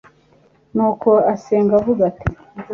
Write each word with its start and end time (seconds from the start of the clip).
nuko 0.75 1.09
asenga 1.33 1.73
avuga 1.79 2.01
ati 2.11 2.27